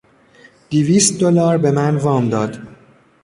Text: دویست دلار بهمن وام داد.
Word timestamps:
دویست 0.69 1.19
دلار 1.19 1.57
بهمن 1.57 1.95
وام 1.95 2.29
داد. 2.29 2.57